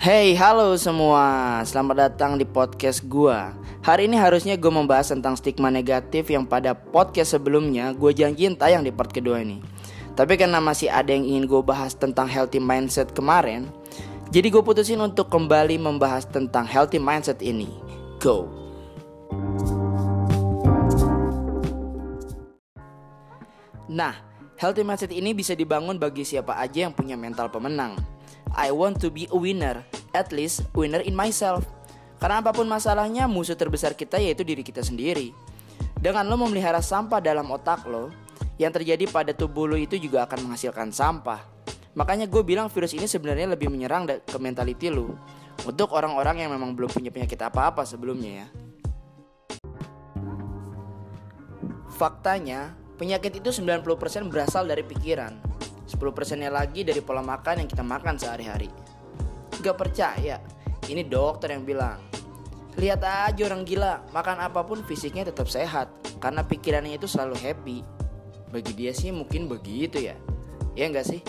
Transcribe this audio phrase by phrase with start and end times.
[0.00, 1.60] Hey, halo semua.
[1.68, 3.52] Selamat datang di podcast gua.
[3.84, 8.80] Hari ini harusnya gue membahas tentang stigma negatif yang pada podcast sebelumnya gue janjiin tayang
[8.80, 9.60] di part kedua ini.
[10.16, 13.68] Tapi karena masih ada yang ingin gue bahas tentang healthy mindset kemarin,
[14.32, 17.68] jadi gue putusin untuk kembali membahas tentang healthy mindset ini.
[18.24, 18.48] Go.
[23.84, 24.29] Nah,
[24.60, 27.96] healthy mindset ini bisa dibangun bagi siapa aja yang punya mental pemenang.
[28.52, 29.80] I want to be a winner,
[30.12, 31.64] at least winner in myself.
[32.20, 35.32] Karena apa pun masalahnya, musuh terbesar kita yaitu diri kita sendiri.
[35.96, 38.12] Dengan lo memelihara sampah dalam otak lo,
[38.60, 41.40] yang terjadi pada tubuh lo itu juga akan menghasilkan sampah.
[41.96, 45.16] Makanya gue bilang virus ini sebenarnya lebih menyerang ke mentality lo.
[45.64, 48.46] Untuk orang-orang yang memang belum punya penyakit apa-apa sebelumnya ya.
[51.96, 55.40] Faktanya, penyakit itu 90% berasal dari pikiran.
[55.88, 58.68] 10%-nya lagi dari pola makan yang kita makan sehari-hari.
[59.64, 60.36] Gak percaya,
[60.84, 61.96] ini dokter yang bilang.
[62.76, 65.88] Lihat aja orang gila, makan apa pun fisiknya tetap sehat
[66.20, 67.78] karena pikirannya itu selalu happy.
[68.52, 70.14] Bagi dia sih mungkin begitu ya.
[70.76, 71.24] Ya enggak sih?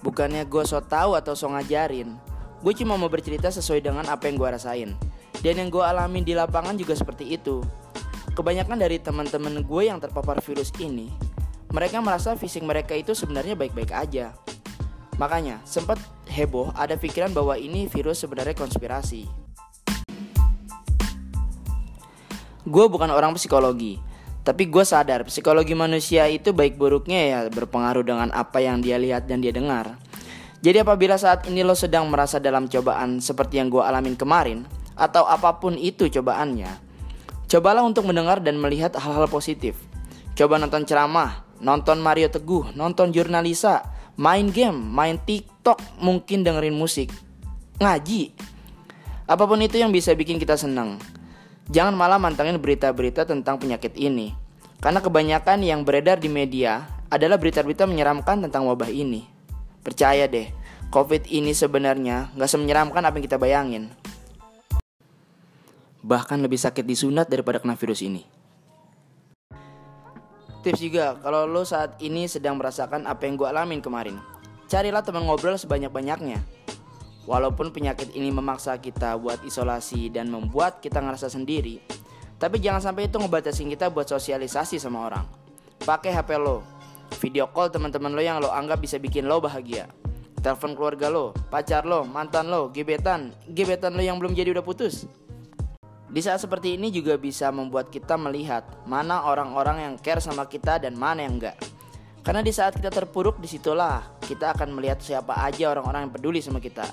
[0.00, 2.16] Bukannya gue so tau atau so ngajarin,
[2.60, 4.90] gue cuma mau bercerita sesuai dengan apa yang gue rasain.
[5.40, 7.64] Dan yang gue alamin di lapangan juga seperti itu.
[8.36, 11.08] Kebanyakan dari teman-teman gue yang terpapar virus ini,
[11.72, 14.36] mereka merasa fisik mereka itu sebenarnya baik-baik aja.
[15.16, 15.96] Makanya, sempat
[16.28, 19.28] heboh ada pikiran bahwa ini virus sebenarnya konspirasi.
[22.68, 23.96] Gue bukan orang psikologi,
[24.44, 29.28] tapi gue sadar psikologi manusia itu baik buruknya ya berpengaruh dengan apa yang dia lihat
[29.28, 29.96] dan dia dengar.
[30.60, 35.24] Jadi apabila saat ini lo sedang merasa dalam cobaan seperti yang gue alamin kemarin, atau
[35.24, 36.68] apa pun itu cobaannya,
[37.48, 39.80] cobalah untuk mendengar dan melihat hal-hal positif.
[40.36, 43.88] Coba nonton ceramah, nonton Mario Teguh, nonton jurnalisa,
[44.20, 47.08] main game, main TikTok, mungkin dengerin musik,
[47.80, 48.36] ngaji.
[49.24, 51.00] Apa pun itu yang bisa bikin kita senang.
[51.72, 54.36] Jangan malah mantengin berita-berita tentang penyakit ini.
[54.82, 59.39] Karena kebanyakan yang beredar di media adalah berita-berita menyeramkan tentang wabah ini.
[59.80, 60.52] Percaya deh,
[60.92, 63.90] COVID ini sebenarnya nggak semenyeramkan apa yang kita bayangin
[66.00, 68.24] bahkan lebih sakit disunat daripada kena virus ini.
[70.60, 74.20] Tips juga, kalau lo saat ini sedang merasakan apa yang gue alamin kemarin,
[74.68, 76.40] carilah teman ngobrol sebanyak-banyaknya.
[77.24, 81.80] Walaupun penyakit ini memaksa kita buat isolasi dan membuat kita ngerasa sendiri,
[82.36, 85.24] tapi jangan sampai itu ngebatasin kita buat sosialisasi sama orang.
[85.80, 86.60] Pakai HP lo,
[87.18, 89.90] video call teman-teman lo yang lo anggap bisa bikin lo bahagia.
[90.40, 95.04] Telepon keluarga lo, pacar lo, mantan lo, gebetan, gebetan lo yang belum jadi udah putus.
[96.10, 100.82] Di saat seperti ini juga bisa membuat kita melihat mana orang-orang yang care sama kita
[100.82, 101.54] dan mana yang enggak.
[102.26, 106.42] Karena di saat kita terpuruk di situlah kita akan melihat siapa aja orang-orang yang peduli
[106.42, 106.84] sama kita.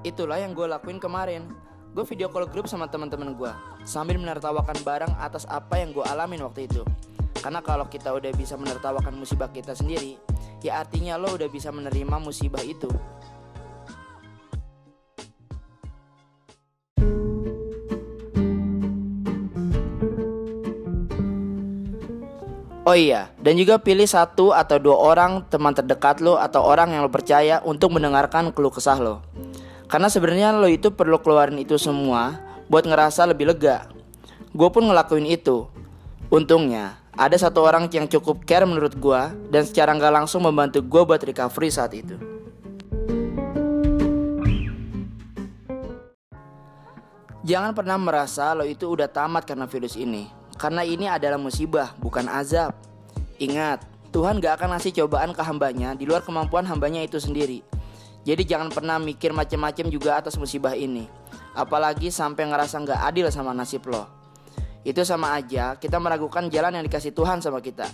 [0.00, 1.44] Itulah yang gue lakuin kemarin.
[1.92, 3.52] Gue video call grup sama teman-teman gue
[3.84, 6.86] sambil menertawakan barang atas apa yang gue alamin waktu itu.
[7.38, 10.18] Karena kalau kita udah bisa menertawakan musibah kita sendiri,
[10.60, 12.90] ya artinya lo udah bisa menerima musibah itu.
[22.88, 27.04] Oh iya, dan juga pilih satu atau dua orang teman terdekat lo atau orang yang
[27.04, 29.20] lo percaya untuk mendengarkan keluh kesah lo.
[29.92, 33.92] Karena sebenarnya lo itu perlu keluarin itu semua buat ngerasa lebih lega.
[34.56, 35.68] Gue pun ngelakuin itu.
[36.32, 41.02] Untungnya, ada satu orang yang cukup care menurut gue dan secara nggak langsung membantu gue
[41.02, 42.14] buat recovery saat itu.
[47.42, 50.30] Jangan pernah merasa lo itu udah tamat karena virus ini.
[50.54, 52.76] Karena ini adalah musibah, bukan azab.
[53.42, 53.82] Ingat,
[54.14, 57.64] Tuhan gak akan ngasih cobaan ke hambanya di luar kemampuan hambanya itu sendiri.
[58.26, 61.08] Jadi jangan pernah mikir macam-macam juga atas musibah ini.
[61.56, 64.17] Apalagi sampai ngerasa gak adil sama nasib lo.
[64.88, 67.84] Itu sama aja kita meragukan jalan yang dikasih Tuhan sama kita.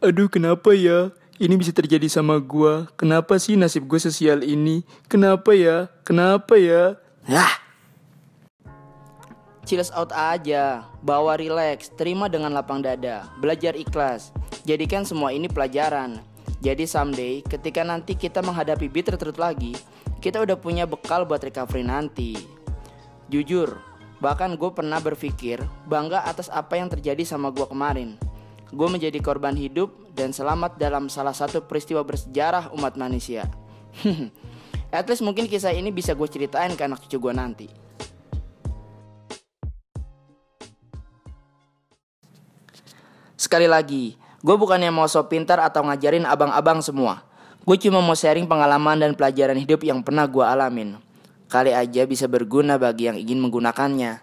[0.00, 1.12] Aduh kenapa ya?
[1.36, 2.88] Ini bisa terjadi sama gua.
[2.96, 4.80] Kenapa sih nasib gue sosial ini?
[5.04, 5.92] Kenapa ya?
[6.00, 6.96] Kenapa ya?
[7.28, 7.52] Lah,
[9.68, 14.32] chills out aja, bawa relax, terima dengan lapang dada, belajar ikhlas.
[14.64, 16.20] Jadikan semua ini pelajaran.
[16.60, 19.76] Jadi someday ketika nanti kita menghadapi beat terus lagi,
[20.20, 22.36] kita udah punya bekal buat recovery nanti.
[23.32, 23.89] Jujur,
[24.20, 28.20] bahkan gue pernah berpikir bangga atas apa yang terjadi sama gue kemarin.
[28.70, 33.48] Gue menjadi korban hidup dan selamat dalam salah satu peristiwa bersejarah umat manusia.
[34.94, 37.66] At least mungkin kisah ini bisa gue ceritain ke anak cucu gue nanti.
[43.34, 44.14] Sekali lagi,
[44.44, 47.24] gue bukannya mau so pintar atau ngajarin abang-abang semua.
[47.64, 51.09] Gue cuma mau sharing pengalaman dan pelajaran hidup yang pernah gue alamin.
[51.50, 54.22] Kali aja bisa berguna bagi yang ingin menggunakannya.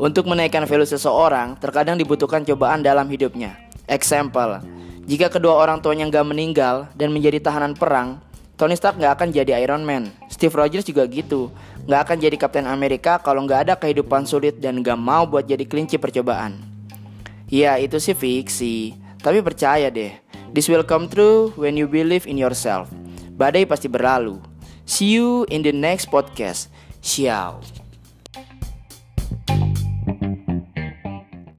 [0.00, 3.60] Untuk menaikkan value seseorang, terkadang dibutuhkan cobaan dalam hidupnya.
[3.84, 4.64] Example,
[5.04, 8.24] jika kedua orang tuanya nggak meninggal dan menjadi tahanan perang,
[8.56, 10.08] Tony Stark nggak akan jadi Iron Man.
[10.32, 11.52] Steve Rogers juga gitu,
[11.84, 15.68] nggak akan jadi Kapten Amerika kalau nggak ada kehidupan sulit dan nggak mau buat jadi
[15.68, 16.67] kelinci percobaan.
[17.48, 18.92] Ya itu sih fiksi,
[19.24, 20.12] tapi percaya deh,
[20.52, 22.92] this will come true when you believe in yourself.
[23.40, 24.36] Badai pasti berlalu.
[24.84, 26.68] See you in the next podcast.
[27.00, 27.77] Ciao.